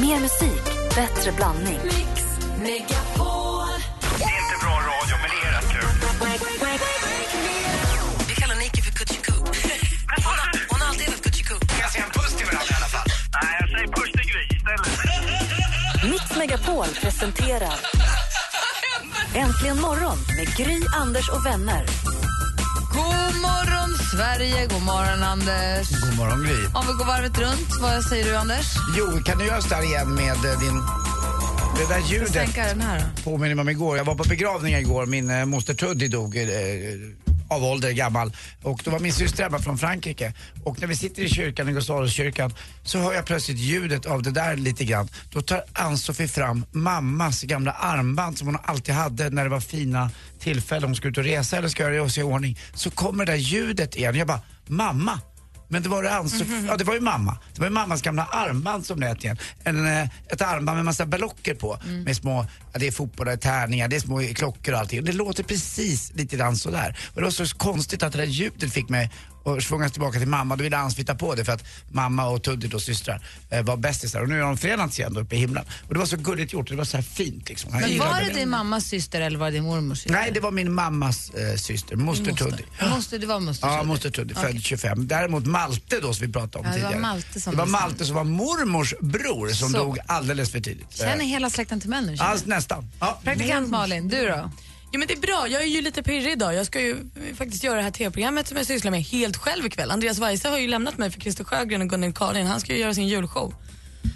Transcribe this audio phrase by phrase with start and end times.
[0.00, 0.64] Mer musik,
[0.94, 1.78] bättre blandning.
[1.84, 2.22] Mix
[2.58, 3.68] Megapol.
[4.18, 5.88] Det är inte bra radio, men det är rätt kul.
[8.28, 9.32] Vi kallar Nike för Kutjiku.
[9.32, 11.54] Hon, har- hon har alltid hetat Kutjiku.
[11.58, 13.06] Kan jag säga en puss till varandra i alla fall?
[13.42, 16.10] Nej, jag säger puss till Gry istället.
[16.12, 17.74] Mix Megapol presenterar
[19.34, 21.84] Äntligen morgon med Gry, Anders och vänner.
[22.98, 24.66] God morgon, Sverige!
[24.72, 25.86] God morgon, Anders.
[26.02, 26.60] God morgon, Gry.
[26.74, 28.66] Om vi går varvet runt, vad säger du, Anders?
[28.98, 30.76] Jo, kan du göra så där igen med eh, din...
[31.76, 33.30] Det där ljudet den här då.
[33.30, 33.96] påminner mig om igår.
[33.96, 35.06] Jag var på begravning igår.
[35.06, 36.44] Min eh, moster Tuddy dog eh,
[37.48, 38.32] av ålder, gammal.
[38.62, 40.32] Och då var min syster hemma från Frankrike.
[40.64, 44.30] Och när vi sitter i kyrkan, i Gustavskyrkan, så hör jag plötsligt ljudet av det
[44.30, 45.08] där lite grann.
[45.32, 50.10] Då tar Ann-Sofie fram mammas gamla armband som hon alltid hade när det var fina
[50.38, 50.88] tillfällen.
[50.88, 52.58] Hon skulle ut och resa eller ska göra sig i ordning.
[52.74, 54.14] Så kommer det där ljudet igen.
[54.14, 55.20] Jag bara, mamma!
[55.68, 57.38] Men det var det Ann-Sofie, ja det var ju mamma.
[57.54, 59.36] Det var ju mammas gamla armband som lät igen.
[59.64, 61.78] En, eh, ett armband med massa ballocker på.
[62.04, 65.04] Med små, ja, det är fotboll, det är tärningar, det är små klockor och allting.
[65.04, 66.96] Det låter precis lite grann sådär.
[67.08, 69.10] Och det var så konstigt att det där ljudet fick mig
[69.56, 70.56] att svungas tillbaka till mamma.
[70.56, 73.76] Då ville Ann flytta på det för att mamma och Tuddy då systrar eh, var
[73.76, 74.20] bästisar.
[74.20, 75.64] Och nu är de förenats igen då uppe i himlen.
[75.88, 77.70] Och det var så gulligt gjort, det var så här fint liksom.
[77.72, 80.12] Men var det din mammas syster eller var det din mormors syster?
[80.12, 82.62] Nej, det var min mammas eh, syster, moster Tuddy.
[83.10, 83.68] Det var moster.
[83.68, 85.08] Ja, moster Tuddy, född 25.
[85.08, 87.00] Däremot Malte då som vi pratade om Ja, det var tidigare.
[87.00, 89.78] Malte som det var var Malte som var mormors bror som Så.
[89.78, 90.96] dog alldeles för tidigt.
[90.96, 92.14] Känner hela släkten till män nu?
[92.14, 92.46] jag.
[92.46, 92.90] nästan.
[93.00, 93.20] Ja.
[93.24, 94.50] Praktikant Malin, du då?
[94.92, 95.46] Jo, men det är bra.
[95.50, 96.54] Jag är ju lite pirrig idag.
[96.54, 99.66] Jag ska ju eh, faktiskt göra det här tv-programmet som jag sysslar med helt själv
[99.66, 99.90] ikväll.
[99.90, 102.46] Andreas Weise har ju lämnat mig för Christer Sjögren och Gunnel Karin.
[102.46, 103.54] Han ska ju göra sin julshow.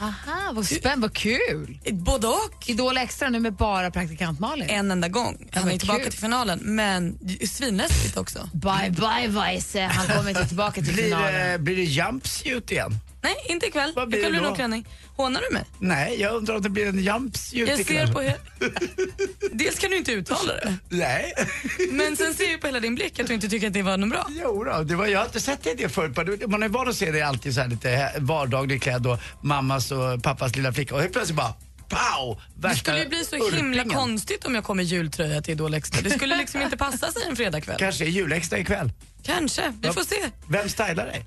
[0.00, 1.78] Aha, vad spännande, vad kul!
[1.84, 2.64] Eh, Både och.
[2.66, 4.68] Idol Extra nu med bara praktikant Malin.
[4.70, 5.48] En enda gång.
[5.52, 6.10] Han är tillbaka kul.
[6.10, 6.58] till finalen.
[6.62, 8.50] Men svinläskigt också.
[8.52, 11.52] Bye bye Weise, han kommer inte tillbaka till Blir, finalen.
[11.52, 12.92] det, blir det jumpsuit igen?
[13.22, 13.92] Nej, inte ikväll.
[13.96, 14.48] Vad blir ikväll det blir det då?
[14.50, 14.86] nog klänning.
[15.16, 15.64] Hånar du mig?
[15.78, 18.20] Nej, jag undrar om det blir en jumpsuit Jag ser på...
[18.22, 18.36] He-
[19.52, 20.74] Dels kan du inte uttala det.
[20.88, 21.32] Nej.
[21.90, 23.96] Men sen ser jag på hela din blick att du inte tycker att det var
[23.96, 24.26] något bra.
[24.30, 26.42] Jo då, det var, jag har inte sett det i det förut.
[26.50, 30.22] Man är van att se det alltid så här lite vardagligt klädd och mammas och
[30.22, 31.54] pappas lilla flicka och helt plötsligt bara
[31.88, 32.40] pow!
[32.56, 36.00] Det skulle ju bli så himla konstigt om jag kom i jultröja till Idol Extra.
[36.02, 37.76] Det skulle liksom inte passa sig en fredagkväll.
[37.78, 38.92] Kanske är julextra ikväll.
[39.22, 40.16] Kanske, vi får se.
[40.48, 41.24] Vem stylar dig?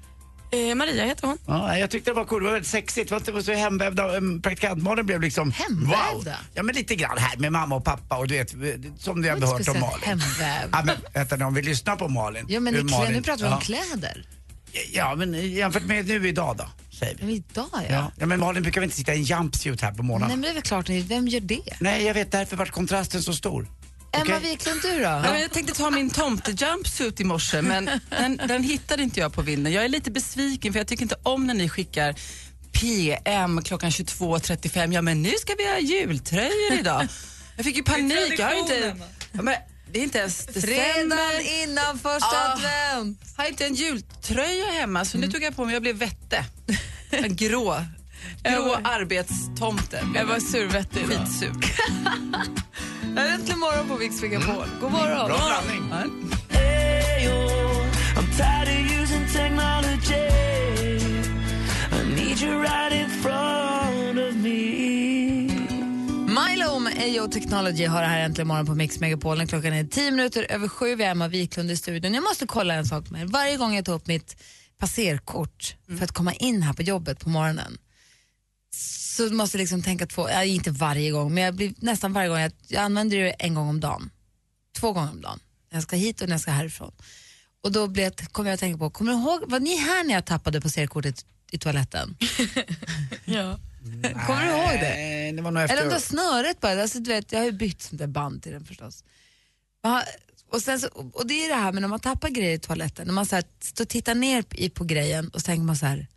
[0.51, 1.37] Eh, Maria heter hon.
[1.47, 3.09] Ja, jag tyckte det var coolt, det var väldigt sexigt.
[3.09, 4.17] Det var inte- det var så hemvävda.
[4.17, 6.13] um, Praktikantmalen blev liksom Hemvävda?
[6.13, 6.27] wow.
[6.53, 8.55] Ja men lite grann här med mamma och pappa och du vet,
[8.99, 9.99] som du ändå hört om Malin.
[10.01, 10.69] hemvävd.
[10.71, 12.45] Ja, men vänta om vi lyssnar på Malin.
[12.49, 13.59] Ja men klä, nu pratar vi om ja.
[13.59, 14.25] kläder.
[14.93, 16.65] Ja men jämfört med nu idag då,
[16.99, 17.33] säger vi.
[17.33, 17.81] Idag ja.
[17.89, 18.11] Ja.
[18.17, 20.27] ja men Malin brukar väl inte sitta i en jumpsuit här på morgonen?
[20.27, 21.61] Nej men det är väl klart, vem gör det?
[21.79, 23.67] Nej jag vet, därför vart kontrasten så stor.
[24.15, 24.39] Emma?
[24.39, 25.01] Wiklund, du då?
[25.03, 29.41] Ja, jag tänkte ta min tomtejumpsuit i morse men den, den hittade inte jag på
[29.41, 29.73] vinden.
[29.73, 32.15] Jag är lite besviken för jag tycker inte om när ni skickar
[32.71, 34.93] PM klockan 22.35.
[34.93, 37.07] Ja men nu ska vi ha jultröjor idag.
[37.55, 38.33] Jag fick ju panik.
[38.39, 38.95] Jag har inte,
[39.31, 39.55] ja, men,
[39.91, 40.61] det är inte ens december.
[40.61, 42.53] Fredag innan första Ah.
[42.53, 43.19] advent.
[43.37, 46.45] Har inte en jultröja hemma så nu tog jag på mig, jag blev vette.
[47.11, 47.85] En grå,
[48.43, 50.07] grå arbetstomte.
[50.15, 51.53] Jag var survettig skitsur.
[53.15, 54.65] Här är Äntligen morgon på Mix Megapol.
[54.81, 55.27] God morgon.
[55.27, 55.83] Bra blandning.
[66.27, 69.37] Milo med AO Technology har det här äntligen morgon på Mix Megapol.
[69.37, 70.95] När Klockan är tio minuter över sju.
[70.95, 72.13] Vi har Emma Wiklund i studion.
[72.13, 73.25] Jag måste kolla en sak med er.
[73.25, 74.35] Varje gång jag tar upp mitt
[74.79, 77.77] passerkort för att komma in här på jobbet på morgonen
[79.15, 82.29] så måste jag liksom tänka två, ja, inte varje gång, men jag blir nästan varje
[82.29, 84.09] gång, jag, jag använder det en gång om dagen.
[84.79, 85.39] Två gånger om dagen.
[85.71, 86.91] När jag ska hit och när jag ska härifrån.
[87.63, 90.03] Och då blir jag, kommer jag att tänka på, kommer du ihåg, var ni här
[90.03, 92.17] när jag tappade passerkortet i toaletten?
[93.25, 93.59] Ja.
[94.27, 95.31] Kommer du ihåg det?
[95.35, 95.75] Det var nog efter...
[95.75, 96.81] Eller om det var snöret bara.
[96.81, 99.03] Alltså, du vet, jag har ju bytt sånt där band till den förstås.
[100.51, 103.07] Och, sen så, och det är det här med när man tappar grejer i toaletten,
[103.07, 105.75] när man så här, står och tittar ner i, på grejen och så tänker man
[105.75, 106.07] så här,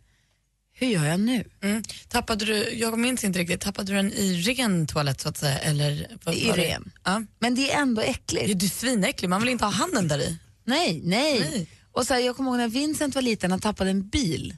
[0.79, 1.43] hur gör jag nu?
[1.61, 1.83] Mm.
[2.07, 5.59] Tappade du, jag minns inte riktigt, tappade du den i ren toalett så att säga?
[5.59, 6.63] Eller, vad I var det?
[6.63, 6.91] ren.
[7.03, 7.23] Ja.
[7.39, 8.47] Men det är ändå äckligt.
[8.49, 10.37] Ja, du är svinäcklig, man vill inte ha handen där i.
[10.63, 11.39] Nej, nej.
[11.39, 11.67] Nej.
[11.91, 14.55] Och så här, jag kommer ihåg när Vincent var liten, han tappade en bil.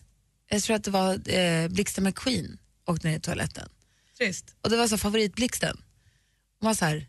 [0.49, 3.69] Jag tror att det var eh, Blixten McQueen åkte ner i toaletten.
[4.17, 4.55] Trist.
[4.61, 5.77] Och det var så favoritblixten.
[6.57, 7.05] Och man så här,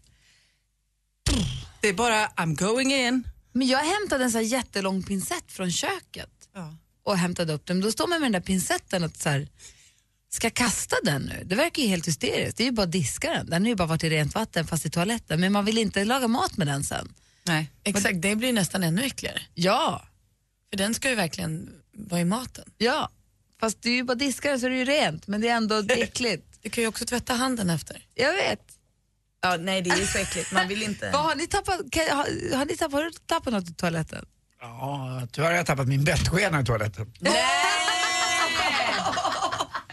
[1.81, 3.29] Det är bara I'm going in.
[3.53, 6.31] men jag hämtade en så här jättelång pincett från köket.
[6.55, 6.76] Ja.
[7.04, 7.81] Och hämtade upp den.
[7.81, 9.49] Då står man med den där pincetten och så här,
[10.28, 11.43] ska kasta den nu?
[11.44, 12.56] Det verkar ju helt hysteriskt.
[12.56, 13.46] Det är ju bara att diska den.
[13.50, 15.40] Den har ju bara varit i rent vatten fast i toaletten.
[15.40, 17.14] Men man vill inte laga mat med den sen.
[17.44, 17.70] Nej.
[17.84, 19.43] Exakt, det blir nästan ännu äckligare.
[19.54, 20.02] Ja,
[20.70, 22.64] För den ska ju verkligen vara i maten.
[22.78, 23.10] ja.
[23.60, 25.75] Fast det är ju bara diskar så är det ju rent, men det är ändå
[25.88, 26.58] äckligt.
[26.62, 28.06] Du kan ju också tvätta handen efter.
[28.14, 28.60] Jag vet.
[29.40, 30.52] Ja, nej, det är ju så äckligt.
[30.52, 31.10] Man vill inte...
[31.12, 31.81] Vad har ni tappat?
[31.90, 34.25] Kan, har, har ni tappat, tappat något i toaletten?
[34.62, 37.12] Ja, tyvärr har jag tappat min bettskena i toaletten.
[37.20, 37.31] Ja,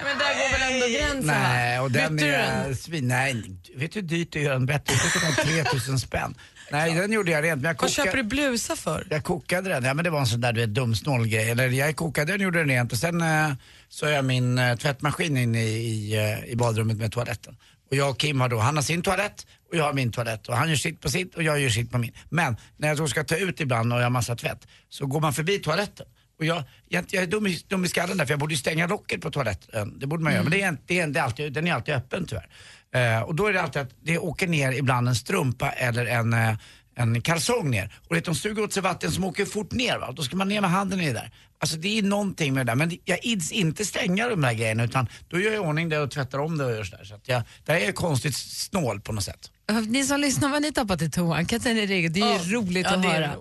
[0.04, 2.76] men där går väl ändå gränsen Nej, och den Bytte du är den?
[2.76, 3.08] svin...
[3.08, 3.44] Nej,
[3.76, 4.86] vet du hur dyrt det är att göra en bett?
[4.86, 6.36] Det kostar 3000 spänn.
[6.72, 7.62] Nej, den gjorde jag rent.
[7.62, 9.08] Men jag Vad köper du blusa för?
[9.10, 9.84] jag kokade den.
[9.84, 11.50] Ja, men det var en sån där du vet, dumsnål grej.
[11.50, 13.52] Eller jag kokade den, gjorde den rent och sen eh,
[13.90, 17.58] så jag min eh, tvättmaskin inne i, i, eh, i badrummet med toaletten.
[17.90, 20.48] Och jag och Kim har då, han har sin toalett och jag har min toalett.
[20.48, 22.12] Och han gör sitt på sitt och jag gör sitt på min.
[22.30, 25.22] Men när jag då ska ta ut ibland och jag har massa tvätt så går
[25.22, 26.06] man förbi toaletten.
[26.40, 28.58] Och jag, jag, jag är dum i, dum i skallen där för jag borde ju
[28.58, 30.00] stänga locket på toaletten.
[30.00, 30.44] Det borde man göra.
[30.44, 32.48] Men det är, det är, det är alltid, den är alltid öppen tyvärr.
[32.94, 36.34] Eh, och då är det alltid att det åker ner ibland en strumpa eller en,
[36.34, 36.56] eh,
[36.96, 37.94] en kalsong ner.
[38.08, 39.98] Och vet, de suger åt sig vatten som åker fort ner.
[39.98, 40.12] Va?
[40.12, 41.32] Då ska man ner med handen i det där.
[41.62, 42.76] Alltså det är någonting med det där.
[42.76, 46.00] Men jag ids inte stänga de där grejerna utan då gör jag i ordning det
[46.00, 47.04] och tvättar om det och gör sådär.
[47.04, 49.52] Så att jag, det här är konstigt snål på något sätt.
[49.88, 51.48] Ni som lyssnar, vad ni tappat i toan?
[51.66, 52.10] Ni ringa?
[52.10, 53.36] Det är ju roligt ja, att höra.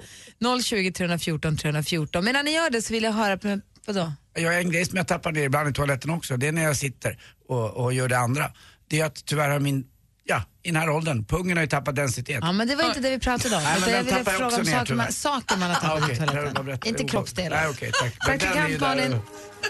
[0.62, 2.24] 020 314 314.
[2.24, 4.12] Men när ni gör det så vill jag höra, på, vadå?
[4.34, 6.36] Jag har en grej som jag tappar ner ibland i toaletten också.
[6.36, 7.18] Det är när jag sitter
[7.48, 8.52] och, och gör det andra.
[8.88, 9.84] Det är att tyvärr har min,
[10.28, 12.38] ja, i den här åldern, pungen har ju tappat densitet.
[12.42, 13.62] Ja, men det var inte det vi pratade om.
[13.62, 16.42] Nej, men jag ville fråga om saker man, saker man har Ah, tappat i Jag
[16.42, 16.88] vill bara toaletten.
[16.88, 17.74] Inte kroppsdelar.
[17.80, 18.18] Nej, tack.
[18.26, 19.16] Praktikant Malin,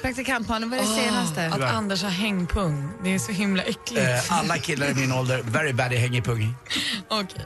[0.02, 1.46] praktikant Malin, vad är det senaste?
[1.46, 2.90] Att Anders har hängpung.
[3.04, 4.06] Det är så himla äckligt.
[4.08, 6.54] Eh, alla killar i min ålder, very bad i hängipung.
[7.08, 7.44] Okej.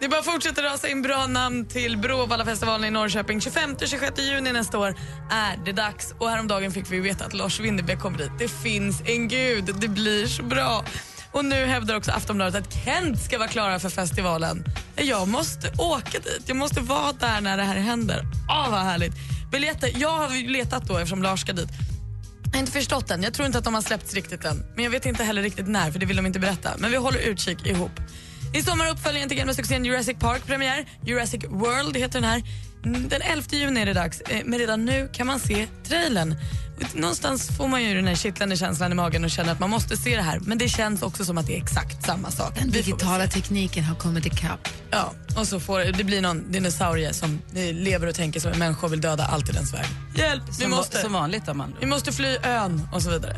[0.00, 3.38] Det bara fortsätter rasa in bra namn till Bråvallafestivalen i Norrköping.
[3.38, 4.94] 25-26 juni nästa år
[5.30, 6.14] är det dags.
[6.18, 8.30] Och häromdagen fick vi veta att Lars Winnerbäck kommer dit.
[8.38, 10.84] Det finns en gud, det blir så bra.
[11.38, 14.64] Och nu hävdar också Aftonbladet att Kent ska vara klara för festivalen.
[14.96, 18.24] Jag måste åka dit, jag måste vara där när det här händer.
[18.48, 19.12] Åh, vad härligt.
[19.52, 21.68] Biljetter, jag har letat då eftersom Lars ska dit.
[22.44, 23.22] Jag har inte förstått den.
[23.22, 24.64] Jag tror inte att de har släppts riktigt än.
[24.74, 26.70] Men jag vet inte heller riktigt när, för det vill de inte berätta.
[26.78, 28.00] Men vi håller utkik ihop.
[28.54, 30.86] I sommar är uppföljningen till gamla succén Jurassic Park premiär.
[31.04, 32.42] Jurassic World heter den här.
[32.84, 36.36] Mm, den 11 juni är det dags, eh, men redan nu kan man se trailern.
[36.94, 39.96] Någonstans får man ju den här kittlande känslan i magen och känner att man måste
[39.96, 40.40] se det här.
[40.40, 42.54] Men det känns också som att det är exakt samma sak.
[42.58, 44.68] Den digitala tekniken har kommit ikapp.
[44.90, 47.38] Ja, och så får det blir någon dinosaurie som
[47.72, 49.86] lever och tänker som en människa och vill döda allt i dens väg.
[50.14, 50.98] Hjälp, vi Som, måste.
[51.00, 53.36] som vanligt man Vi måste fly ön och så vidare.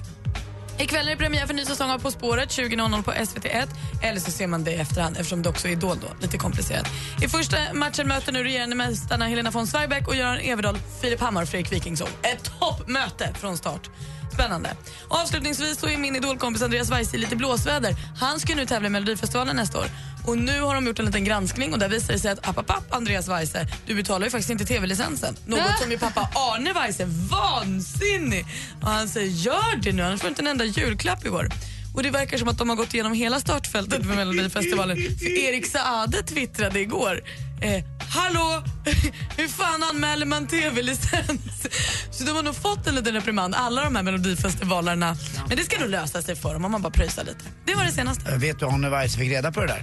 [0.83, 3.69] Ikväll är det premiär för ny säsong av På spåret 20.00 på SVT1.
[4.03, 6.09] Eller så ser man det i efterhand eftersom det också är Idol då.
[6.21, 6.87] Lite komplicerat.
[7.23, 11.43] I första matchen möter nu regerande mästarna Helena von Zweigbergk och Göran Everdahl Filip Hammar
[11.43, 12.09] och Fredrik Wikingsson.
[12.23, 13.91] Ett toppmöte från start.
[14.33, 14.71] Spännande.
[15.09, 17.97] Och avslutningsvis så är min idolkompis Andreas Weise i lite blåsväder.
[18.21, 19.87] Han ska ju nu tävla i Melodifestivalen nästa år.
[20.25, 22.59] Och nu har de gjort en liten granskning och där visar det sig att app,
[22.59, 25.37] app, app, Andreas Weise, du betalar ju faktiskt inte tv-licensen.
[25.47, 28.47] Något som ju pappa Arne Weise vansinnig.
[28.83, 31.49] Och han säger gör det nu annars får du inte en enda julklapp i år.
[31.95, 34.97] Och det verkar som att de har gått igenom hela startfältet för Melodifestivalen.
[34.97, 37.23] För Erik Saade twittrade igår.
[37.63, 37.85] Eh,
[38.15, 38.63] Hallå!
[39.37, 41.67] Hur fan anmäler man tv-licens?
[42.11, 45.17] Så de har nog fått en liten reprimand, alla de här Melodifestivalerna.
[45.49, 47.45] Men det ska nog lösa sig för dem om man bara pröjsar lite.
[47.65, 48.31] Det var det senaste.
[48.31, 49.83] Eh, Vet du hur Arne Weise fick reda på det där?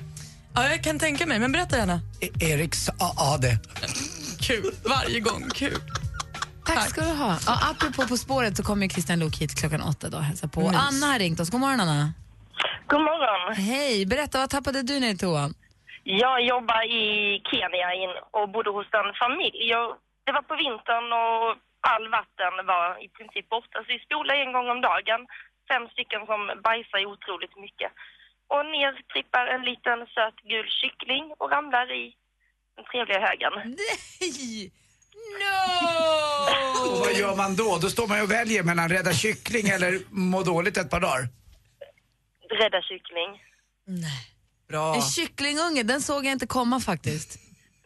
[0.57, 1.98] Ja, jag kan tänka mig, men berätta gärna.
[2.25, 3.45] E- Eriks AAD.
[4.48, 5.81] Kul, varje gång kul.
[6.69, 7.31] Tack ska du ha.
[7.50, 10.48] Ja, apropå På spåret så kommer ju Christian Luuk hit klockan åtta då och hälsa
[10.56, 10.62] på.
[10.62, 10.80] Mys.
[10.88, 11.50] Anna har ringt oss.
[11.54, 12.13] God morgon Anna.
[12.92, 13.41] God morgon.
[13.70, 15.51] Hej, berätta vad tappade du ner i toan?
[16.03, 17.05] Jag jobbar i
[17.51, 19.58] Kenya in och bodde hos en familj.
[19.74, 19.86] Jag,
[20.25, 21.43] det var på vintern och
[21.93, 23.75] all vatten var i princip borta.
[23.84, 25.22] Så vi spolade en gång om dagen.
[25.72, 27.91] Fem stycken som bajsar otroligt mycket.
[28.54, 32.13] Och ner trippar en liten söt gul kyckling och ramlar i
[32.75, 33.54] den trevliga högen.
[33.66, 34.72] Nej!
[36.84, 37.00] Och No!
[37.00, 37.77] vad gör man då?
[37.82, 41.27] Då står man ju och väljer mellan rädda kyckling eller må dåligt ett par dagar.
[42.50, 43.30] Rädda kyckling.
[44.70, 44.96] Bra.
[44.96, 47.39] En kycklingunge, den såg jag inte komma faktiskt.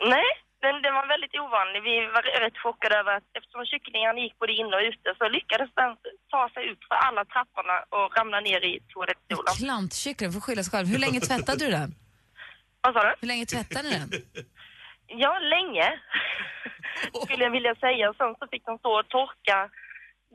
[0.09, 0.23] Nej,
[0.63, 1.79] den, den var väldigt ovanlig.
[1.89, 5.71] Vi var rätt chockade över att eftersom kycklingarna gick både inne och ute så lyckades
[5.81, 5.91] den
[6.33, 9.53] ta sig ut för alla trapporna och ramla ner i toalettstolen.
[9.61, 10.87] Klantkyckling, får skylla sig själv.
[10.93, 11.89] Hur länge tvättade du den?
[12.83, 13.13] Vad sa du?
[13.21, 14.11] Hur länge tvättade ni den?
[15.23, 15.87] Ja, länge
[17.23, 18.13] skulle jag vilja säga.
[18.17, 19.69] Sen så fick de stå och torka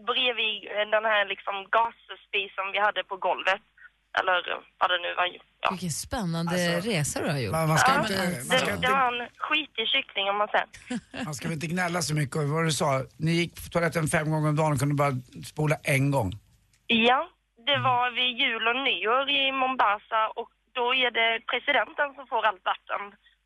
[0.09, 0.59] bredvid
[0.95, 3.62] den här liksom gasspisen vi hade på golvet.
[4.18, 4.35] Eller
[4.78, 5.26] vad det nu var.
[5.61, 5.70] Ja.
[5.70, 7.52] Vilken spännande Alltså, resa du har gjort.
[7.52, 10.37] Man, man, ska Ja, inte, man, det, ska det inte, var en skitig kyckling om
[10.38, 10.68] man säger.
[11.25, 12.37] man ska väl inte gnälla så mycket.
[12.37, 15.12] Vad du sa, ni gick på toaletten fem gånger om dagen och kunde bara
[15.52, 16.30] spola en gång.
[16.87, 17.28] Ja,
[17.66, 22.42] det var vid jul och nyår i Mombasa och då är det presidenten som får
[22.46, 23.02] allt vatten.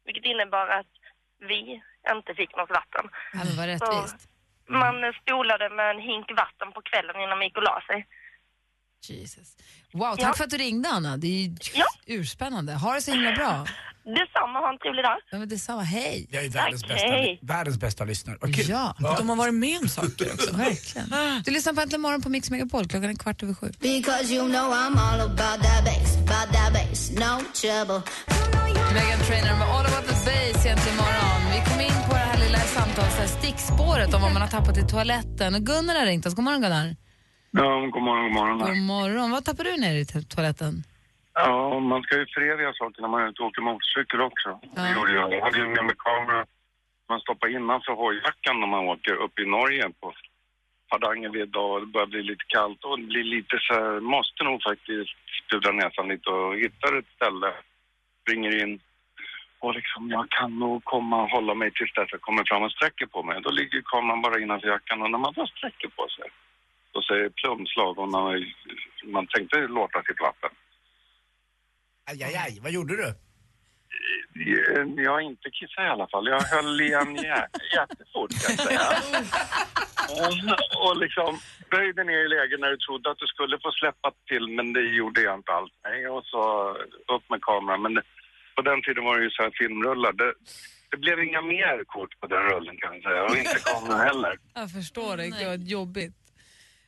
[0.06, 0.92] Vilket innebar att
[1.50, 1.60] vi
[2.16, 3.04] inte fick något vatten.
[3.32, 4.20] Ja, men vad rättvist.
[4.68, 8.06] Man eh, spolade med en hink vatten på kvällen innan man gick och la sig.
[9.08, 9.48] Jesus.
[9.92, 10.32] Wow, tack Ja.
[10.34, 11.16] för att du ringde Anna.
[11.16, 11.84] Det är ju Ja.
[12.06, 12.72] urspännande.
[12.74, 13.66] Ha det så himla bra.
[14.04, 15.18] Detsamma, ha en trevlig dag.
[15.30, 16.26] Ja, men detsamma, hej.
[16.30, 17.38] Jag är världens, Tack, bästa, hej.
[17.42, 18.38] världens bästa lyssnare.
[18.40, 18.68] Vad kul.
[18.68, 20.56] Ja, De har varit med om saker också.
[20.56, 21.08] verkligen.
[21.44, 22.86] Du lyssnar på Äntligen morgon på Mix Megapol.
[22.88, 23.72] Klockan är kvart över sju.
[23.80, 28.02] Because you know I'm all about that bass, about that bass, no trouble.
[28.94, 31.40] Megan Trainor med All about the bass egentligen imorgon.
[31.54, 34.82] Vi kom in på det här lilla samtalet, stickspåret om vad man har tappat i
[34.82, 35.54] toaletten.
[35.54, 36.34] Och Gunnar har ringt oss.
[36.34, 36.96] God morgon Gunnar.
[37.50, 38.58] Ja, god morgon, god morgon.
[38.58, 39.30] God morgon.
[39.30, 40.74] Vad tappar du ner i to- toaletten?
[41.34, 44.48] Ja, man ska ju föreviga saker när man är ute och åker motorcykel också.
[44.62, 44.82] Ja.
[44.82, 45.32] Det gjorde jag.
[45.34, 46.46] Jag hade ju med mig kamera.
[47.08, 50.12] Man stoppar innanför hojjackan när man åker upp i Norge på
[50.90, 54.62] Hardangervidda och det börjar bli lite kallt och det blir lite så här, måste nog
[54.62, 55.16] faktiskt
[55.50, 57.50] pudra näsan lite och hittar ett ställe,
[58.22, 58.80] springer in
[59.58, 62.72] och liksom jag kan nog komma och hålla mig tills dess jag kommer fram och
[62.72, 63.40] sträcker på mig.
[63.42, 66.28] Då ligger kameran bara innanför jackan och när man då sträcker på sig
[66.92, 67.28] då säger
[67.98, 70.50] och man, tänkte låta sitt vatten.
[72.10, 72.58] Aj, aj, aj.
[72.62, 73.08] Vad gjorde du?
[73.08, 76.26] Eh, Jag har inte kissat i alla fall.
[76.28, 78.80] Jag höll igen jä- jättefort kan jag säga.
[80.22, 81.38] Och- Och liksom
[81.70, 84.80] böjde ner i läge när du trodde att du skulle få släppa till men det
[84.80, 85.72] gjorde jag inte alls.
[85.84, 86.70] Nej, och så
[87.14, 87.82] upp med kameran.
[87.82, 87.94] Men
[88.56, 90.12] på den tiden var det ju så här filmrullar.
[90.12, 90.34] Det,
[90.90, 94.38] det blev inga mer kort på den rullen kan jag säga och inte kameran heller.
[94.54, 95.30] Jag förstår det.
[95.46, 96.14] Var jobbigt.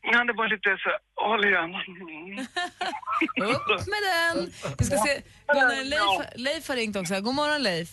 [0.02, 0.90] Ja, det var lite så
[1.26, 1.70] håll igen.
[1.74, 3.50] Mm.
[3.54, 4.36] Upp med den!
[4.78, 5.22] Vi ska se.
[5.54, 7.20] Gunnar, Leif, Leif har ringt också.
[7.20, 7.90] God morgon Leif.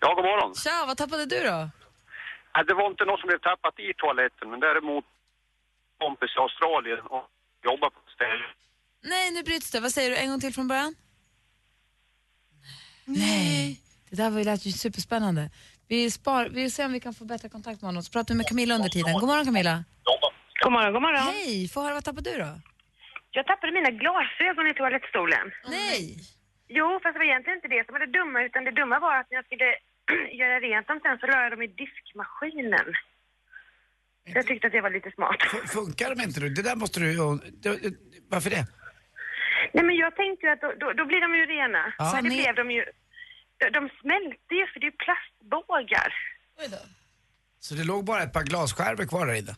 [0.00, 0.54] Ja, god morgon.
[0.54, 1.58] Tja, vad tappade du då?
[2.54, 5.04] Nej, Det var inte något som blev tappat i toaletten, men däremot
[5.98, 7.24] kompis i Australien och
[7.64, 8.46] jobbar på ett ställe.
[9.12, 9.80] Nej, nu bryts det.
[9.80, 10.16] Vad säger du?
[10.16, 10.94] En gång till från början?
[13.04, 13.80] Nej.
[14.10, 15.50] Det där var ju, lät ju superspännande.
[15.88, 18.02] Vi, spar, vi ser om vi kan få bättre kontakt med honom.
[18.02, 19.12] Så pratar vi med Camilla under tiden.
[19.12, 19.84] God morgon Camilla.
[20.62, 21.22] God morgon, god morgon.
[21.32, 22.52] Hej, få höra vad tappade du då?
[23.30, 25.46] Jag tappade mina glasögon i toalettstolen.
[25.78, 26.04] Nej.
[26.68, 29.14] Jo, fast det var egentligen inte det som var det dumma, utan det dumma var
[29.20, 29.68] att när jag skulle
[30.40, 32.88] göra rent dem sen så la jag dem i diskmaskinen.
[34.24, 35.36] Jag tyckte att det var lite smart.
[35.54, 36.48] F- Funkar de inte nu?
[36.48, 37.06] Det där måste du...
[37.62, 37.94] det-
[38.34, 38.64] Varför det?
[39.74, 41.92] Nej, men jag tänkte ju att då, då, då blir de ju rena.
[41.98, 42.10] Ja.
[42.14, 42.84] Men det Ni- blev de ju.
[43.58, 46.14] De, de smälte ju för det är ju plastbågar.
[47.60, 49.54] Så det låg bara ett par glasskärvor kvar där inne?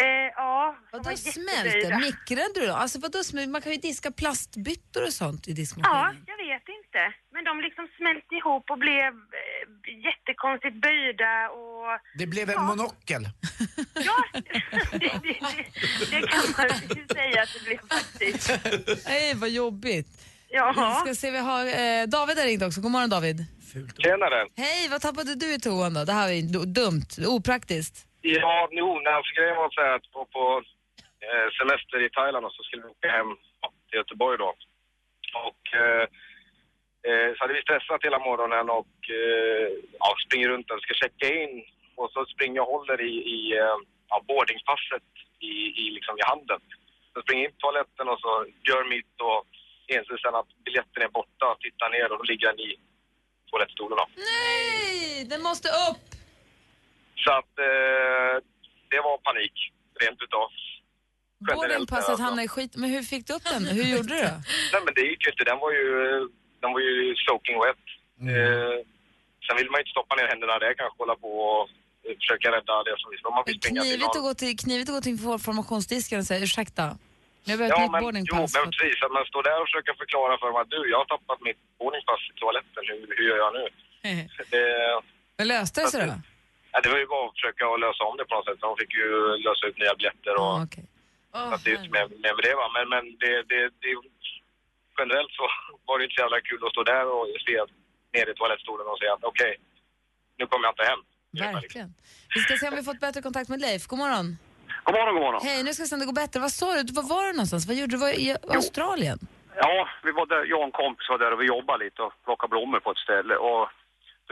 [0.00, 0.04] Eh,
[0.36, 1.98] ja, Vadå smälte?
[2.00, 2.72] Mikrade du då?
[2.74, 6.24] Alltså vadå, sm- man kan ju diska plastbyttor och sånt i Ja, diskmaskinen.
[6.26, 7.00] jag vet inte.
[7.32, 11.86] Men de liksom smälte ihop och blev eh, jättekonstigt böjda och...
[12.18, 13.22] Det blev en monokel.
[13.94, 14.40] Ja, det,
[14.92, 15.08] det, det,
[16.10, 18.50] det kan man ju säga att det blev faktiskt.
[19.06, 20.08] Nej, vad jobbigt.
[20.50, 21.00] Vi Ja.
[21.04, 22.80] ska se, vi har eh, David har ringt också.
[22.80, 23.44] God morgon David.
[23.98, 24.46] Tjenare!
[24.56, 26.04] Hej, vad tappade du i toan då?
[26.04, 28.06] Det här du- dumt, opraktiskt.
[28.22, 30.62] Ja, jo, när alltså grejen var så här att på, på
[31.26, 33.36] eh, semester i Thailand och så skulle vi åka hem
[33.88, 34.54] till Göteborg då.
[35.48, 36.06] Och eh,
[37.08, 41.26] eh, så hade vi stressat hela morgonen och eh, ja, springer runt och ska checka
[41.42, 41.64] in.
[41.96, 45.10] Och så springer jag och håller i, i eh, ja, boardingpasset
[45.40, 46.60] i, i, liksom i handen.
[47.12, 49.46] Så springer jag in på toaletten och så gör mitt och
[49.94, 51.56] inser sen att biljetten är borta.
[51.60, 52.70] Tittar ner och då ligger den i
[53.50, 54.06] toalettstolen då.
[54.16, 56.21] Nej, den måste upp!
[57.24, 58.34] Så att eh,
[58.92, 59.56] det var panik,
[60.00, 60.48] rent utav.
[61.48, 62.22] Boardingpasset alltså.
[62.26, 62.72] hamnade i skit.
[62.80, 63.62] Men hur fick du upp den?
[63.78, 64.22] Hur gjorde du?
[64.72, 65.86] Nej men det gick ju inte, den var ju,
[66.62, 66.94] den var ju
[67.26, 67.82] soaking wet.
[68.34, 68.76] Eh,
[69.46, 71.62] sen vill man ju inte stoppa ner händerna där kanske hålla på och
[72.06, 73.24] eh, försöka rädda det som visst.
[73.24, 76.84] Man till Knivigt att, gå till, knivigt att gå till informationsdisken och säga ursäkta.
[77.44, 78.54] Jag behöver Ja ett men, jo, boardingpass.
[78.58, 78.96] men precis.
[79.04, 81.60] Att man står där och försöker förklara för dem att du, jag har tappat mitt
[81.78, 82.82] boardingpass i toaletten.
[82.90, 83.64] Hur, hur gör jag nu?
[84.52, 84.64] Det,
[85.38, 86.14] Men löste det sig då?
[86.72, 88.60] Ja, det var ju bara att försöka lösa om det på något sätt.
[88.60, 89.08] De fick ju
[89.46, 90.86] lösa ut nya biljetter och Ah, okej.
[91.48, 92.66] Så att det är inte med, med det va.
[92.76, 93.90] Men, men det, det, det,
[94.98, 95.44] generellt så
[95.86, 97.54] var det inte så jävla kul att stå där och se
[98.16, 99.52] ner i toalettstolen och säga att okej,
[100.38, 101.02] nu kommer jag inte hem.
[101.54, 101.94] Verkligen.
[102.34, 103.86] Vi ska se om vi fått bättre kontakt med Leif.
[103.86, 104.26] God morgon.
[104.84, 105.40] God morgon, god morgon.
[105.44, 106.40] Hej, nu ska vi se om det går bättre.
[106.40, 106.92] Vad sa du?
[106.92, 107.66] Var var du någonstans?
[107.66, 108.00] Vad gjorde du?
[108.06, 109.18] Var i Australien?
[109.56, 112.12] Ja, vi var där, jag och en kompis var där och vi jobbade lite och
[112.24, 113.34] plockade blommor på ett ställe.
[113.36, 113.68] Och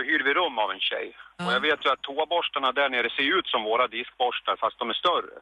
[0.01, 1.17] så hyrde vi rum av en tjej.
[1.47, 4.91] Och jag vet ju att toaborstarna där nere ser ut som våra diskborstar fast de
[4.91, 5.37] är större.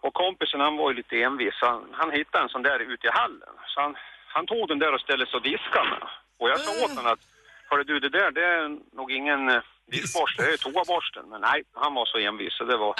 [0.00, 1.54] Och kompisen han var ju lite envis.
[1.60, 3.54] Han, han hittade en sån där ute i hallen.
[3.66, 3.96] Så han,
[4.34, 6.08] han tog den där och ställde sig och diskade med.
[6.38, 7.22] Och jag sa åt honom att,
[7.70, 11.24] hörru du det där det är nog ingen eh, diskborste, det är toaborsten.
[11.28, 12.94] Men nej, han var så envis så det var...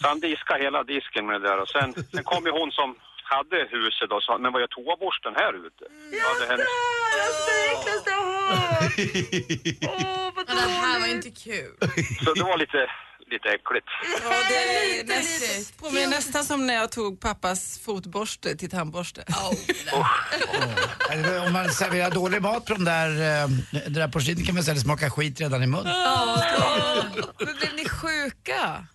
[0.00, 2.96] Så han diskade hela disken med det där och sen, sen kom ju hon som
[3.34, 5.84] hade huset och sa, men vad gör toaborsten här ute?
[6.22, 6.64] Ja, det hände.
[10.46, 11.72] Men det här var inte kul.
[12.24, 12.90] Så det var lite,
[13.30, 13.86] lite äckligt.
[14.24, 19.24] Ja, det är näst, påminner nästan som när jag tog pappas fotborste till tandborste.
[21.10, 24.64] Eller Om man serverar dålig mat på de där, eh, det där porslinet kan man
[24.64, 25.94] säga det smakar skit redan i munnen.
[27.38, 28.86] Men blev ni sjuka?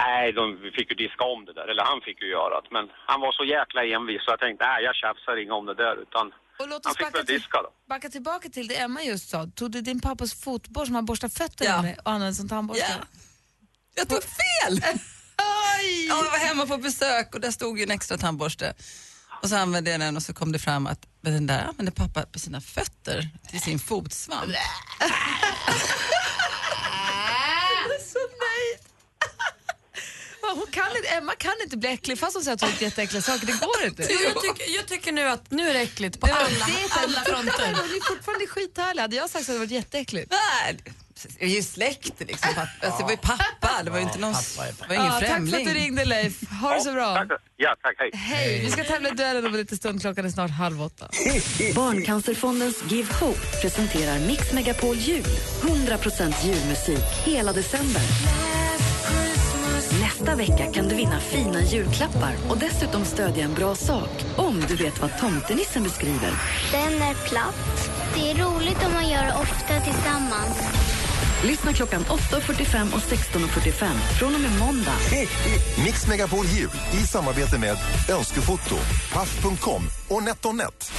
[0.00, 0.44] Nej, de
[0.76, 2.68] fick ju diska om det där, eller han fick ju göra det.
[2.76, 5.74] Men han var så jäkla envis så jag tänkte, nej jag tjafsar inget om det
[5.84, 6.26] där utan
[6.60, 7.70] Och låt han oss fick backa, till, diska då.
[7.92, 9.38] backa tillbaka till det Emma just sa.
[9.58, 12.96] Tog du din pappas fotborste som han borstar fötterna med och använde som tandborste?
[13.00, 13.06] Ja.
[13.98, 14.74] Jag tog fel!
[16.08, 18.74] Ja, jag var hemma på besök och där stod ju en extra tandborste.
[19.42, 22.22] Och så använde jag den och så kom det fram att den där använde pappa
[22.22, 24.42] på sina fötter till sin fotsvamp.
[28.00, 28.78] Så nöjd.
[30.48, 32.74] Ja, Hon kan inte, Emma kan inte bli äcklig fast hon säger att hon har
[32.74, 33.46] gjort jätteäckliga saker.
[33.46, 34.06] Det går inte.
[34.10, 36.36] Jo, jag, tycker, jag tycker nu att nu är det äckligt på alla,
[36.90, 37.66] alla fronter.
[37.66, 39.02] Hon är fortfarande skithärlig.
[39.02, 40.30] Hade jag sagt så hade det varit jätteäckligt.
[40.30, 40.78] Nej,
[41.38, 42.54] det är ju släkt liksom.
[42.54, 42.68] Pappa.
[42.82, 45.20] Alltså, det var ju pappa, det var ju inte någon, det var ingen Ja, tack
[45.20, 45.54] för främling.
[45.66, 46.50] att du ringde Leif.
[46.60, 47.14] Ha det så bra.
[47.14, 48.10] Tack, ja, tack, hej.
[48.14, 50.00] Hej, vi ska tävla i duellen om en liten stund.
[50.00, 51.08] Klockan är snart halv åtta.
[51.74, 55.24] Barncancerfondens Give Hope presenterar Mix Megapol Jul.
[55.62, 58.02] 100% julmusik hela december.
[60.28, 64.76] Nästa vecka kan du vinna fina julklappar och dessutom stödja en bra sak om du
[64.76, 66.30] vet vad tomtenissen beskriver.
[66.72, 67.90] Den är platt.
[68.14, 70.62] Det är roligt om man gör det ofta tillsammans.
[71.44, 73.86] Lyssna klockan 8.45 och 16.45
[74.18, 74.94] från och med måndag.
[75.84, 76.70] Mix Megapol Jul
[77.02, 77.76] i samarbete med
[78.08, 78.76] Önskefoto,
[79.12, 80.92] Paff.com och NetOnNet.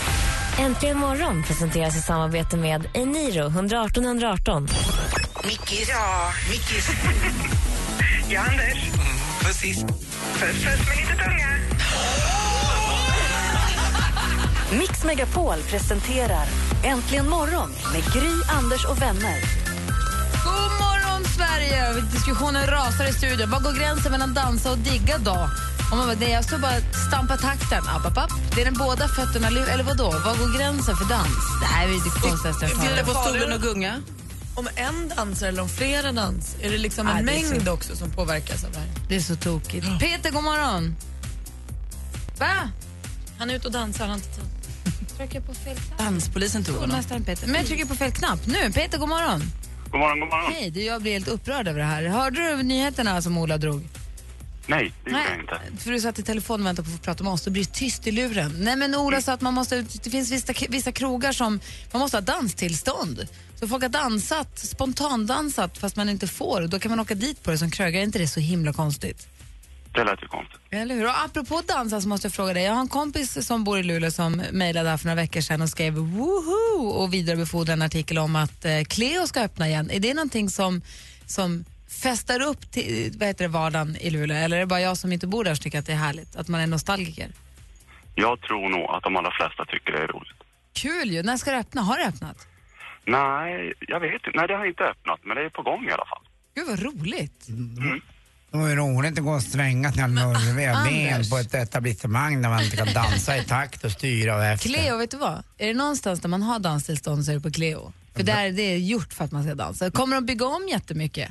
[0.59, 4.67] Äntligen morgon presenteras i samarbete med Eniro 118 118.
[5.45, 5.89] Mickis.
[5.89, 6.89] Ja, Mickis.
[8.29, 8.77] Ja, Anders.
[9.41, 9.83] Precis.
[9.83, 11.47] Puss, puss med lite tunga.
[14.79, 16.45] Mix Megapol presenterar
[16.83, 19.41] Äntligen morgon med Gry, Anders och vänner.
[20.43, 22.01] God morgon, Sverige!
[22.13, 23.49] Diskussionen rasar i studion.
[23.49, 25.49] Var går gränsen mellan dansa och digga då?
[25.91, 27.83] Om man bara, nej, jag står bara och stampar takten.
[27.87, 28.31] App, app, app.
[28.55, 30.11] Det är den båda fötterna, eller vad då?
[30.11, 31.59] Var går gränsen för dans?
[31.61, 33.05] Det här är det konstigaste jag Sitta hört.
[33.05, 34.01] på stolen och gunga.
[34.59, 37.71] Om en dansar eller om flera dans, är det liksom en det är mängd så-
[37.71, 38.87] också som påverkas av det här?
[39.09, 39.87] Det är så tokigt.
[39.99, 40.95] Peter, god morgon!
[42.39, 42.69] Va?
[43.39, 44.45] Han är ute och dansar, han har inte tid.
[45.17, 45.97] Trycker på fel knapp.
[45.99, 46.89] Danspolisen tog honom.
[46.89, 47.47] Skolmästaren Peter.
[47.47, 48.39] Men jag trycker på fel knapp.
[48.45, 49.43] Nu, Peter, god morgon.
[49.91, 50.53] God morgon, god morgon.
[50.53, 52.03] Hej, du, jag blir helt upprörd över det här.
[52.07, 53.87] Hörde du nyheterna som Ola drog?
[54.69, 55.83] Nej, det gjorde jag inte.
[55.83, 57.41] för du satt i telefon och väntade på att få prata med oss.
[57.41, 58.55] Det blir tyst i luren.
[58.59, 61.59] Nej, men Ola sa att man måste, det finns vissa, vissa krogar som
[61.91, 63.27] man måste ha danstillstånd.
[63.55, 66.67] Så folk har dansat, spontandansat fast man inte får.
[66.67, 68.01] Då kan man åka dit på det som krögare.
[68.01, 69.27] Är inte det så himla konstigt?
[69.93, 70.59] Det lät ju konstigt.
[70.69, 71.05] Eller hur?
[71.05, 72.63] Och apropå dansa så måste jag fråga dig.
[72.63, 75.61] Jag har en kompis som bor i Luleå som mejlade här för några veckor sedan
[75.61, 79.89] och skrev woho och vidarebefordrade en artikel om att eh, Cleo ska öppna igen.
[79.91, 80.81] Är det någonting som,
[81.25, 84.97] som festar upp till vad heter det, vardagen i Luleå eller är det bara jag
[84.97, 86.35] som inte bor där som tycker att det är härligt?
[86.35, 87.27] Att man är nostalgiker?
[88.15, 90.41] Jag tror nog att de allra flesta tycker det är roligt.
[90.73, 91.23] Kul ju!
[91.23, 91.81] När ska det öppna?
[91.81, 92.47] Har det öppnat?
[93.05, 94.31] Nej, jag vet inte.
[94.35, 96.23] Nej, det har inte öppnat, men det är på gång i alla fall.
[96.55, 97.47] Gud vad roligt!
[98.51, 102.49] Det var ju roligt att gå och svänga sina lurviga ben på ett etablissemang där
[102.49, 104.69] man inte kan dansa i takt och styra och efter.
[104.69, 105.43] Cleo, vet du vad?
[105.57, 107.93] Är det någonstans där man har danstillstånd så är det på Cleo.
[108.15, 109.91] För där det är gjort för att man ska dansa.
[109.91, 111.29] Kommer de bygga om jättemycket?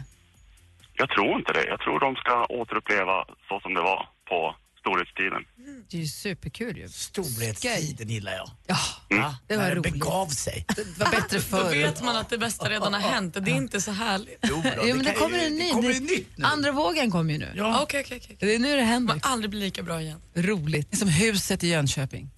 [0.99, 1.65] Jag tror inte det.
[1.73, 5.43] Jag tror de ska återuppleva så som det var på storhetstiden.
[5.91, 6.89] Det är ju superkul ju.
[6.89, 8.51] Storhetstiden gillar jag.
[8.67, 8.77] Ja,
[9.11, 9.31] Mm.
[9.49, 9.93] det var När det roligt.
[9.93, 10.65] begav sig.
[10.77, 11.71] Det var bättre Då förr.
[11.71, 13.35] vet man att det bästa redan har hänt.
[13.35, 14.39] Det är inte så härligt.
[14.43, 15.65] Jo, då, Jo, men det kan kommer ju- en ny.
[15.67, 16.45] Det kommer Det- nytt nu.
[16.45, 17.53] Andra vågen kommer ju nu.
[17.57, 17.83] Ja.
[17.83, 18.37] Okej, okej, okej.
[18.41, 19.15] Det är nu det händer.
[19.15, 20.21] Man aldrig blir lika bra igen.
[20.35, 20.91] Roligt.
[20.91, 22.31] Det är som huset i Jönköping.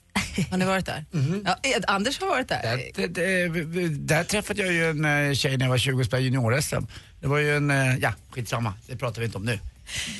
[0.50, 1.04] Har ni varit där?
[1.44, 2.62] Ja, Ed- Anders har varit där.
[2.62, 6.06] Där, där, där, där träffade jag ju en eh, tjej när jag var 20 och
[6.06, 6.86] spelade junior-SM.
[7.20, 9.58] Det var ju en, eh, ja skitsamma, det pratar vi inte om nu.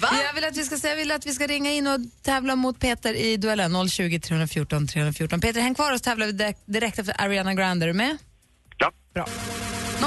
[0.01, 2.57] Jag vill att vi ska säga, jag vill att vi ska ringa in och tävla
[2.57, 5.41] mot Peter i duellen 020 314 314.
[5.41, 7.85] Peter, häng kvar och så tävlar vi direkt, direkt efter Ariana Grande.
[7.85, 8.17] Är du med?
[8.79, 8.93] Ja.
[9.15, 9.27] Bra.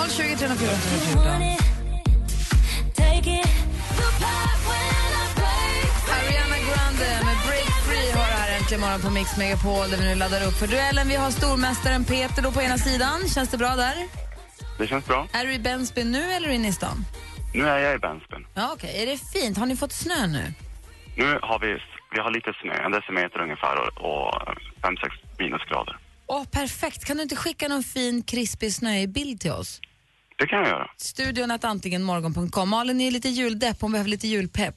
[0.10, 3.53] 020 314 314.
[8.74, 11.08] Äntligen morgon på Mix Megapol där vi nu laddar upp för duellen.
[11.08, 13.28] Vi har stormästaren Peter då på ena sidan.
[13.28, 13.96] Känns det bra där?
[14.80, 15.28] Det känns bra.
[15.34, 17.06] Är du i Bensby nu eller inne i stan?
[17.54, 18.48] Nu är jag i Bensbyn.
[18.54, 19.04] Ja, okej.
[19.04, 19.58] Är det fint?
[19.58, 20.54] Har ni fått snö nu?
[21.18, 21.78] Nu har vi,
[22.14, 24.34] vi har lite snö, en decimeter ungefär och, och
[24.82, 25.10] 5-6
[25.40, 25.98] minusgrader.
[26.28, 27.06] Åh, perfekt.
[27.06, 29.82] Kan du inte skicka någon fin krispig snöig bild till oss?
[30.38, 30.90] Det kan jag göra.
[30.98, 32.70] Studion att antingen morgon.com.
[32.70, 34.76] Malin är lite juldepp, hon behöver lite julpepp.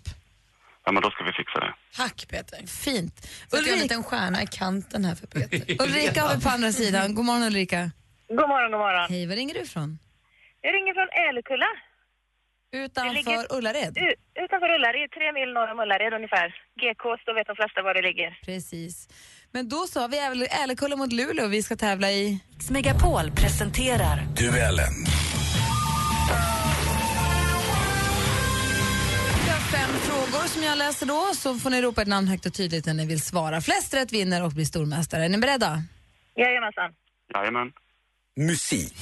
[0.87, 1.75] Ja, men då ska vi fixa det.
[1.96, 2.66] Tack Peter.
[2.66, 3.16] Fint.
[3.16, 5.83] Sätter jag en Ulrika, liten stjärna i kanten här för Peter.
[5.85, 7.14] Ulrika har vi på andra sidan.
[7.14, 7.90] God morgon Ulrika.
[8.29, 9.07] God morgon, god morgon.
[9.11, 9.99] Hej, var ringer du ifrån?
[10.61, 11.66] Jag ringer från Älekulla.
[12.72, 13.94] Utanför Ullared?
[14.44, 16.49] Utanför Ullared, tre mil norr om Ullared ungefär.
[16.81, 18.38] GK, då vet de flesta var det ligger.
[18.44, 19.09] Precis.
[19.53, 22.40] Men då så har vi Äl- Älekulla mot Luleå och vi ska tävla i...
[22.70, 24.94] Megapol presenterar Duellen.
[29.66, 32.87] Fem frågor som jag läser då, så får ni ropa ett namn högt och tydligt
[32.87, 33.61] när ni vill svara.
[33.61, 35.24] Flest rätt vinner och blir stormästare.
[35.24, 35.83] Är ni beredda?
[36.37, 36.90] Jajamensan.
[37.35, 37.72] Jajamän.
[38.37, 38.94] Musik.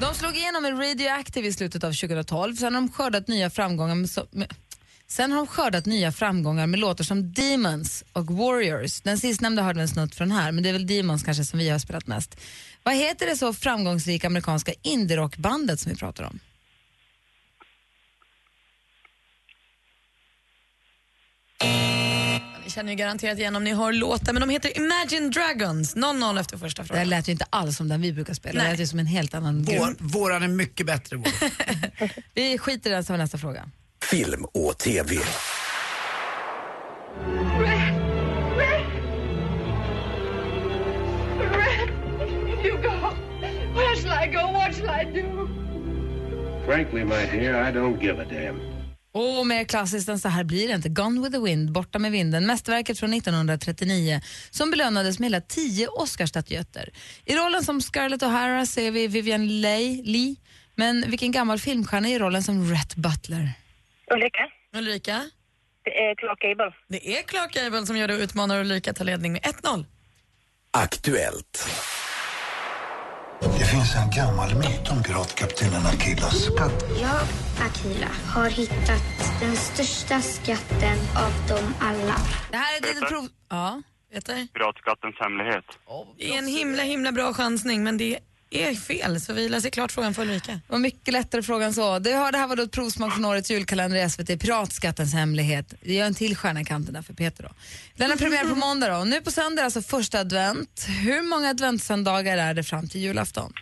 [0.00, 2.54] De slog igenom med Radioactive i slutet av 2012.
[2.54, 4.54] Sen har de skördat nya framgångar med, med
[5.08, 9.00] Sen har de skördat nya framgångar med låtar som Demons och Warriors.
[9.00, 11.58] Den sistnämnda hörde vi en snutt från här, men det är väl Demons kanske som
[11.58, 12.40] vi har spelat mest.
[12.82, 16.38] Vad heter det så framgångsrika amerikanska indie-rockbandet som vi pratar om?
[22.64, 25.96] Ni känner ju garanterat igen om ni hör låten, men de heter Imagine Dragons.
[25.96, 27.08] 0-0 efter första Det frågan.
[27.08, 28.58] lät ju inte alls som den vi brukar spela.
[28.58, 28.72] Det Nej.
[28.72, 29.96] lät ju som en helt annan Vår, grupp.
[30.00, 31.16] våran är mycket bättre.
[31.16, 31.28] Vår.
[32.34, 33.70] Vi skiter i den som nästa fråga.
[34.10, 35.14] Film och TV.
[35.14, 35.22] You
[42.82, 43.10] go.
[43.74, 44.52] Where shall I go?
[44.52, 45.48] What shall I do?
[46.66, 48.60] Frankly, my dear, I don't give a damn.
[49.12, 50.88] Och mer klassiskt än så här blir det inte.
[50.88, 55.88] Gone with the wind, Borta med vinden, mästerverket från 1939 som belönades med hela tio
[55.88, 56.90] Oscarsstatyetter.
[57.24, 60.36] I rollen som Scarlett O'Hara ser vi Vivian Leigh, Lee,
[60.74, 63.65] men vilken gammal filmstjärna är i rollen som Rhett Butler?
[64.14, 64.48] Ulrika?
[64.76, 65.30] Ulrika?
[65.84, 66.74] Det är Clark Gable.
[66.88, 69.84] Det är Clark Gable som gör det och utmanar Ulrika att ta ledning med 1-0.
[70.70, 71.68] Aktuellt.
[73.40, 76.48] Det finns en gammal myt om piratkaptenen Akillas.
[77.00, 77.20] Jag,
[77.66, 82.16] Akila, har hittat den största skatten av dem alla.
[82.50, 83.28] Det här är ett litet prov...
[83.48, 83.82] Ja.
[84.12, 84.46] Peter?
[84.54, 85.64] Piratskattens hemlighet.
[86.18, 88.18] Det är en himla, himla bra chansning, men det
[88.50, 89.20] är fel.
[89.20, 90.52] Så vi läser klart frågan för Ulrika.
[90.52, 91.98] Det var mycket lättare fråga än så.
[91.98, 95.74] Det, har, det här var då ett provsmak från årets julkalender i SVT, Piratskattens hemlighet.
[95.80, 97.50] Det gör en till stjärna i kanten där för Peter då.
[97.96, 99.04] Den har premiär på måndag då.
[99.04, 100.86] Nu på söndag är alltså första advent.
[101.04, 103.52] Hur många adventssöndagar är det fram till julafton?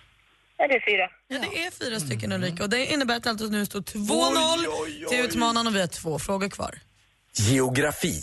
[0.59, 1.09] Ja, det är fyra.
[1.29, 5.09] Ja, det är fyra stycken Ulrika och det innebär att det alltså nu står 2-0
[5.09, 6.79] till utmanaren och vi har två frågor kvar.
[7.37, 8.23] Geografi.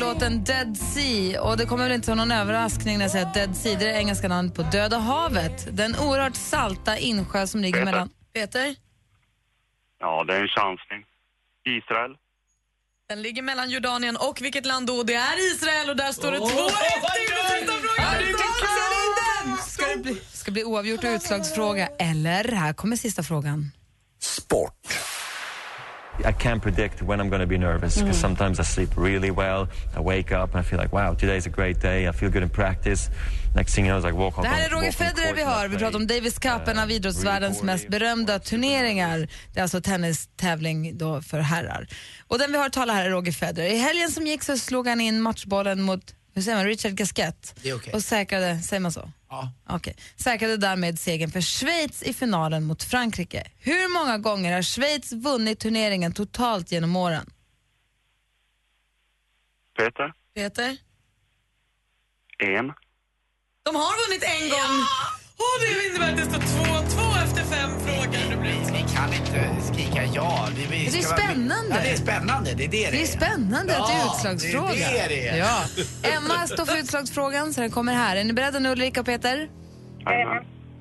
[0.00, 1.42] Låten Dead Sea.
[1.42, 3.84] Och det kommer väl inte som någon överraskning när jag säger att Dead Sea det
[3.88, 5.76] är det engelska namnet på Döda havet.
[5.76, 7.84] Den oerhört salta insjö som ligger Peter.
[7.84, 8.10] mellan...
[8.34, 8.76] Peter?
[10.00, 11.04] Ja, det är en chansning.
[11.64, 12.16] Israel.
[13.08, 15.02] Den ligger mellan Jordanien och vilket land då?
[15.02, 16.56] Det är Israel och där står det 2-1 till
[17.56, 17.72] sista
[18.76, 19.56] frågan.
[19.58, 21.88] Ska det bli, ska det bli oavgjort och utslagsfråga?
[21.98, 23.70] Eller, här kommer sista frågan.
[26.24, 28.20] I can't predict when I'm going to be nervous because Mm.
[28.20, 29.68] sometimes I sleep really well.
[29.96, 32.08] I wake up and I feel like, wow, today's a great day.
[32.08, 33.10] I feel good in practice.
[33.54, 35.44] Next thing you know, it's like walk on Det här är Roger Federer vi I
[35.44, 35.68] hör.
[35.68, 39.28] Vi pratar om Davis Cup, en av idrottsvärldens mest berömda turneringar.
[39.52, 41.86] Det är alltså tennistävling då för herrar.
[42.28, 43.66] Och den vi har tala här är Roger Federer.
[43.68, 47.54] I helgen som gick så slog han in matchbollen mot hur säger man, Richard Gasquet
[47.62, 47.92] Det är okej.
[47.92, 49.10] och säkrade, säger man så?
[49.30, 49.52] Ja.
[49.68, 49.96] Okej.
[50.16, 53.50] Säkrade därmed segern för Schweiz i finalen mot Frankrike.
[53.58, 57.30] Hur många gånger har Schweiz vunnit turneringen totalt genom åren?
[59.78, 60.12] Peter.
[60.34, 60.76] Peter?
[62.38, 62.66] En.
[63.62, 64.76] De har vunnit en gång.
[65.36, 67.79] Och det innebär att det står 2-2 efter fem
[69.00, 70.48] kan inte skrika ja.
[70.56, 71.74] Vi, vi Det är spännande.
[71.74, 72.54] Ja, det är spännande.
[72.54, 74.72] Det är det Det är spännande att det är utslagsfråga.
[74.72, 75.36] Det är det det är.
[75.38, 75.64] Ja.
[76.02, 78.16] Emma står för utslagsfrågan så den kommer här.
[78.16, 79.50] Är ni beredda nu Ulrika och Peter?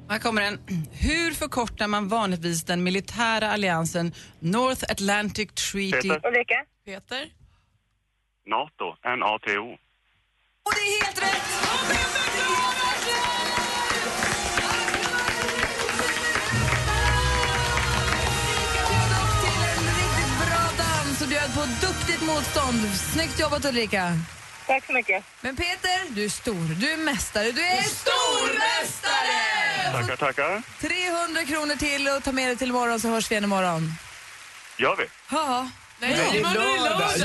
[0.10, 0.60] Här kommer den.
[0.91, 5.91] Hur förkortar man vanligtvis den militära alliansen North Atlantic Treaty?
[6.10, 6.27] Peter.
[6.27, 6.55] Ulrika?
[6.86, 7.29] Peter?
[8.45, 8.86] NATO.
[9.03, 9.77] N-A-T-O.
[10.65, 11.49] Och det är helt rätt!
[11.89, 13.38] Riktigt
[21.55, 22.79] på duktigt motstånd.
[23.13, 24.13] Snyggt jobbat Ulrika.
[24.67, 25.23] Tack så mycket.
[25.41, 26.75] Men Peter, du är stor.
[26.79, 27.51] Du är mästare.
[27.51, 29.91] Du är stormästare!
[29.91, 30.62] Tackar, tackar.
[30.79, 33.93] 300 kronor till och ta med dig till imorgon så hörs vi igen imorgon.
[34.77, 35.05] Gör vi?
[35.31, 35.69] Ja.
[36.01, 37.09] Nej, det är lördag.
[37.15, 37.21] Du?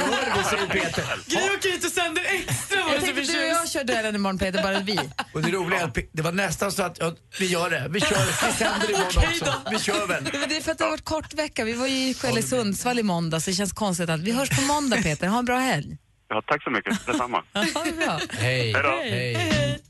[0.00, 1.04] Gör vi, säger Peter.
[1.26, 2.78] Gry och sänder extra.
[2.78, 4.98] Jag så tänkte du och jag kör duellen imorgon Peter, bara vi.
[5.34, 7.86] Och det roliga är att det var nästan så att ja, vi gör det.
[7.90, 9.54] Vi kör, vi sänder imorgon också.
[9.70, 10.24] Vi kör väl.
[10.24, 11.64] Det var- Det är för att det har varit kort vecka.
[11.64, 14.62] Vi var ju i Sundsvall i måndag så det känns konstigt att vi hörs på
[14.62, 15.26] måndag Peter.
[15.26, 15.96] Ha en bra helg.
[16.28, 17.06] Ja, tack så mycket.
[17.06, 17.42] Detsamma.
[17.74, 18.20] Ha det bra.
[18.38, 18.72] Hej.
[18.72, 18.88] Hej då.
[19.02, 19.80] Hej.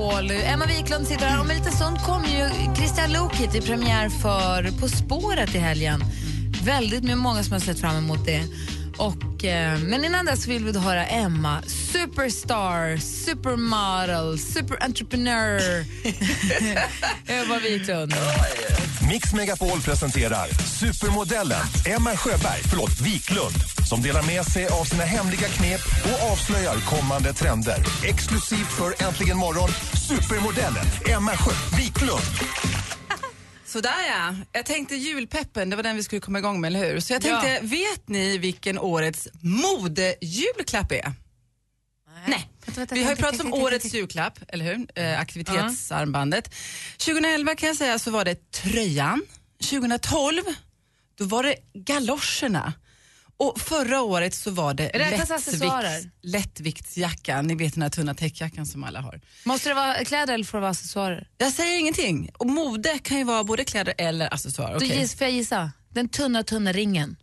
[0.00, 0.30] Megapol.
[0.30, 1.40] Emma Wiklund sitter här.
[1.40, 5.58] Om en liten stund kommer ju Christian Luuk hit i premiär för På spåret i
[5.58, 6.00] helgen.
[6.64, 8.42] Väldigt med många som har sett fram emot det.
[8.98, 15.60] Och, eh, men innan dess vill vi höra Emma, superstar, supermodel, superentreprenör.
[17.26, 18.14] Emma Wiklund.
[19.10, 20.48] Mix Megapol presenterar
[20.80, 23.54] supermodellen Emma Sjöberg, förlåt, Wiklund
[23.88, 27.84] som delar med sig av sina hemliga knep och avslöjar kommande trender.
[28.04, 29.68] Exklusivt för Äntligen morgon,
[30.08, 30.84] supermodellen
[31.16, 32.30] Emma Sjö Wiklund.
[33.66, 34.34] Sådär ja.
[34.52, 37.00] Jag tänkte julpeppen, det var den vi skulle komma igång med, eller hur?
[37.00, 41.12] Så jag tänkte, vet ni vilken årets modejulklapp är?
[42.28, 42.50] Nej.
[42.90, 44.86] Vi har ju pratat om årets julklapp, eller hur?
[44.94, 46.54] Eh, aktivitetsarmbandet.
[46.98, 49.22] 2011 kan jag säga så var det tröjan.
[49.70, 50.42] 2012
[51.18, 52.72] då var det galoscherna.
[53.36, 57.46] Och förra året så var det lättvikts, lättviktsjackan.
[57.46, 59.20] Ni vet den här tunna täckjackan som alla har.
[59.44, 61.28] Måste det vara kläder eller får det vara accessoarer?
[61.38, 62.30] Jag säger ingenting.
[62.38, 64.80] Och mode kan ju vara både kläder eller accessoarer.
[64.80, 65.70] Giss, får jag gissa?
[65.88, 67.16] Den tunna, tunna ringen.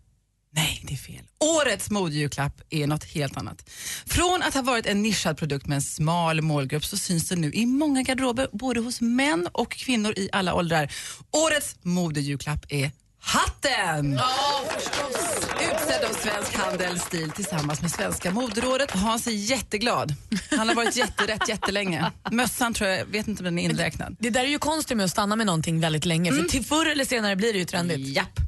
[0.58, 1.24] Nej, det är fel.
[1.40, 3.70] Årets modejulklapp är något helt annat.
[4.06, 7.52] Från att ha varit en nischad produkt med en smal målgrupp så syns den nu
[7.54, 10.92] i många garderober, både hos män och kvinnor i alla åldrar.
[11.32, 12.92] Årets modejulklapp är
[13.28, 14.14] hatten!
[14.14, 15.50] Ja, förstås.
[15.62, 18.92] Utsedd av Svensk Handel Stil tillsammans med Svenska moderåret.
[18.92, 20.14] Hans är jätteglad.
[20.50, 22.12] Han har varit jätterätt jättelänge.
[22.32, 24.16] Mössan tror jag, vet inte om den är inräknad.
[24.20, 26.34] Det där är ju konstigt med att stanna med någonting väldigt länge.
[26.34, 28.08] För till förr eller senare blir det ju trendigt.
[28.08, 28.40] Japp.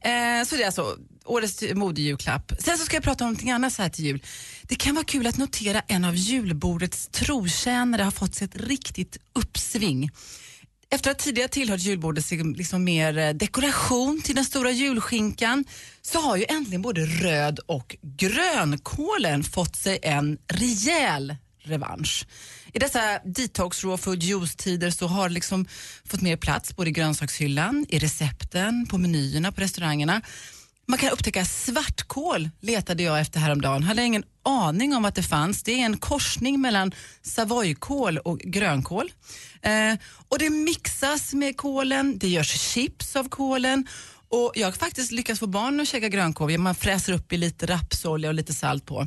[0.00, 2.52] Eh, så det är alltså årets modejulklapp.
[2.58, 4.22] Sen så ska jag prata om någonting annat så här till jul.
[4.62, 9.16] Det kan vara kul att notera en av julbordets trotjänare har fått sig ett riktigt
[9.32, 10.10] uppsving.
[10.94, 15.64] Efter att tidigare tillhört julbordet liksom mer eh, dekoration till den stora julskinkan
[16.02, 22.26] så har ju äntligen både röd och grönkålen fått sig en rejäl revansch.
[22.72, 25.66] I dessa detox raw food juice-tider så har det liksom
[26.04, 30.22] fått mer plats både i grönsakshyllan, i recepten, på menyerna på restaurangerna.
[30.86, 33.82] Man kan upptäcka svartkål letade jag efter häromdagen.
[33.82, 35.62] Hade ingen aning om att det fanns.
[35.62, 36.92] Det är en korsning mellan
[37.22, 39.12] savoykål och grönkål.
[39.62, 43.86] Eh, och det mixas med kålen, det görs chips av kålen
[44.28, 46.58] och jag har faktiskt lyckats få barnen att käka grönkål.
[46.58, 49.06] Man fräser upp i lite rapsolja och lite salt på.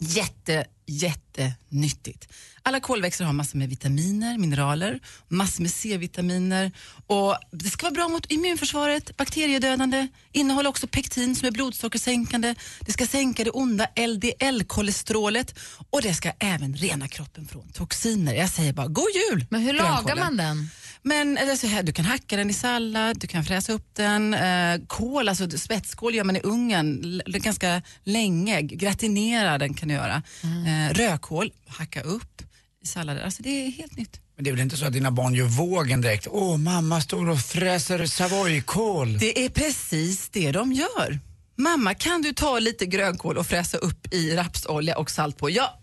[0.00, 2.28] Jätte, jättenyttigt.
[2.62, 6.72] Alla kolväxter har massor med vitaminer, mineraler, massor med C-vitaminer
[7.06, 12.92] och det ska vara bra mot immunförsvaret, bakteriedödande, innehåller också pektin som är blodsockersänkande, det
[12.92, 15.58] ska sänka det onda LDL-kolesterolet
[15.90, 18.34] och det ska även rena kroppen från toxiner.
[18.34, 19.46] Jag säger bara god jul!
[19.50, 20.68] Men hur lagar man den?
[21.06, 24.34] Men eller så här, du kan hacka den i sallad, du kan fräsa upp den.
[24.34, 28.62] Eh, kål, alltså spetskål gör man i ugnen ganska länge.
[28.62, 30.22] Gratinera den kan du göra.
[30.42, 32.42] Eh, rödkål, hacka upp
[32.82, 33.22] i sallader.
[33.22, 34.20] Alltså det är helt nytt.
[34.36, 36.26] Men det är väl inte så att dina barn gör vågen direkt?
[36.30, 39.18] Åh, mamma står och fräser savoykål.
[39.18, 41.18] Det är precis det de gör.
[41.56, 45.50] Mamma, kan du ta lite grönkål och fräsa upp i rapsolja och salt på?
[45.50, 45.80] Ja,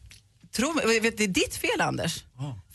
[0.56, 2.24] tro vet, det är ditt fel Anders.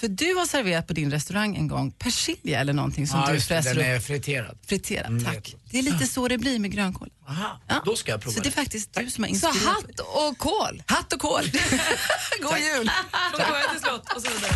[0.00, 3.40] För du har serverat på din restaurang en gång persilja eller någonting som Ja, du
[3.40, 3.84] fräser den upp.
[3.96, 4.58] är friterad.
[4.66, 5.54] Friterad, Mm, tack.
[5.70, 7.08] Det är lite så det blir med grönkål.
[7.28, 7.82] Aha, Ja.
[7.84, 9.74] då ska jag prova Så det är faktiskt du som har Så inspirerat.
[9.76, 10.82] hatt och kål?
[10.86, 11.42] Hatt och kål.
[12.42, 12.90] God jul!
[13.30, 14.52] Från sjö till slott och så vidare.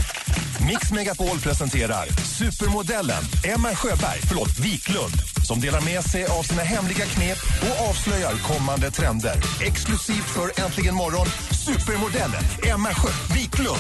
[0.66, 5.12] Mix Megapol presenterar supermodellen Emma Sjöberg, förlåt, Wiklund
[5.46, 9.34] som delar med sig av sina hemliga knep och avslöjar kommande trender.
[9.60, 11.26] Exklusivt för Äntligen morgon,
[11.66, 13.78] supermodellen Emma Sjö Wiklund.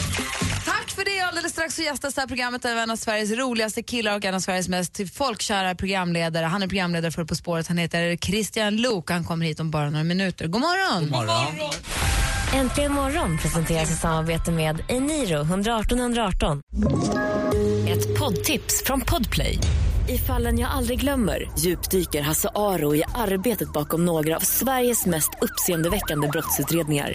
[0.64, 1.20] Tack för det.
[1.20, 4.34] Alldeles strax så gästas det här programmet av en av Sveriges roligaste killar och en
[4.34, 6.46] av Sveriges mest folkkära programledare.
[6.46, 7.68] Han är programledare för På spåret.
[7.68, 9.10] Han heter Christian Luuk.
[9.10, 10.46] Han kommer hit om bara några minuter.
[10.46, 11.02] God morgon!
[11.02, 11.72] God morgon.
[12.54, 16.62] Äntligen morgon presenteras i samarbete med Eniro 118 118.
[17.88, 19.58] Ett poddtips från Podplay.
[20.08, 25.30] I fallen jag aldrig glömmer djupdyker Hasse Aro i arbetet bakom några av Sveriges mest
[25.40, 27.14] uppseendeväckande brottsutredningar.